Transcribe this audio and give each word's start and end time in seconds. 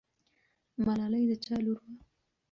ملالۍ 0.85 1.23
د 1.29 1.31
چا 1.45 1.55
لور 1.65 1.79
وه؟ 1.85 1.93